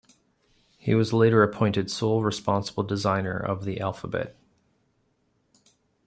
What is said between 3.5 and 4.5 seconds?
the alphabet.